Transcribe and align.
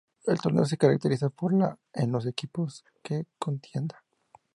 El 0.25 0.41
torneo 0.41 0.65
se 0.65 0.77
caracteriza 0.77 1.29
por 1.29 1.53
la 1.53 1.77
en 1.93 2.11
los 2.11 2.25
equipos 2.25 2.83
en 3.07 3.27
contienda. 3.37 4.03